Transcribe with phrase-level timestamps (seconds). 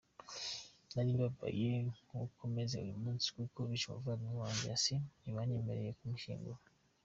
[0.93, 1.69] Nari mbabaye
[2.07, 6.59] nkuko meze uyu munsi kuko bishe umuvandimwe wanjye Yasin, ntibanyemerera kumushyingura.